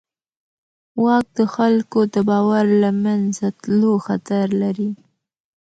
واک 1.03 1.25
د 1.37 1.39
خلکو 1.55 1.99
د 2.13 2.15
باور 2.29 2.65
له 2.81 2.89
منځه 3.03 3.45
تلو 3.61 3.93
خطر 4.05 4.45
لري. 4.61 4.91